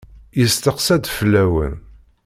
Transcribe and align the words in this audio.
Yesteqsa-d 0.39 1.05
fell-awen. 1.17 1.75